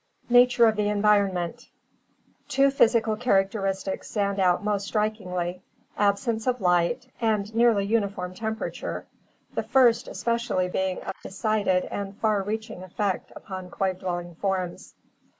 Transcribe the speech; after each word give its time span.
Nature 0.31 0.65
of 0.65 0.77
the 0.77 0.87
Environment 0.89 1.69
Two 2.47 2.71
physical 2.71 3.15
characteristics 3.15 4.09
stand 4.09 4.39
out 4.39 4.63
most 4.63 4.87
strikingly: 4.87 5.61
absence 5.95 6.47
of 6.47 6.59
light, 6.59 7.05
and 7.21 7.53
nearly 7.53 7.85
uniform 7.85 8.33
temperature, 8.33 9.05
the 9.53 9.61
first 9.61 10.07
especially 10.07 10.67
being 10.67 10.97
of 11.03 11.13
decided 11.21 11.85
and 11.91 12.17
far 12.17 12.41
reaching 12.41 12.81
effect 12.81 13.31
upon 13.35 13.69
cave 13.69 13.99
dwelling 13.99 14.33
forms. 14.33 14.95